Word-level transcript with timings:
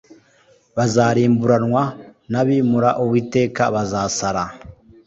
bazarimburanwa, 0.75 1.83
n'abimūra 2.31 2.89
uwiteka 3.03 3.63
bazsara 3.73 4.43